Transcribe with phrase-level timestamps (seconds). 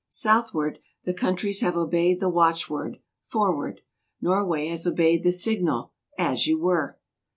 [0.09, 2.97] Southward, the countries have obeyed the watchword,"
[3.31, 3.81] Forward!"
[4.19, 6.97] Nor way has obeyed the signal, "As you were